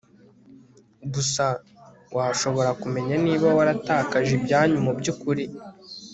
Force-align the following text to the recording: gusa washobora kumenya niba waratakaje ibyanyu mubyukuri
gusa 1.13 1.45
washobora 2.15 2.71
kumenya 2.81 3.15
niba 3.25 3.47
waratakaje 3.57 4.31
ibyanyu 4.39 4.77
mubyukuri 4.85 5.45